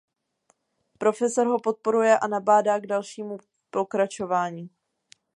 [0.97, 3.37] Profesor ho podporuje a nabádá k dalšímu
[3.69, 4.69] pokračování.